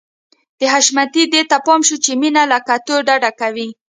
د 0.59 0.61
حشمتي 0.73 1.23
دې 1.33 1.41
ته 1.49 1.57
پام 1.65 1.81
شو 1.87 1.97
چې 2.05 2.11
مينه 2.21 2.43
له 2.51 2.59
کتو 2.67 2.95
ډډه 3.07 3.31
کوي. 3.39 3.67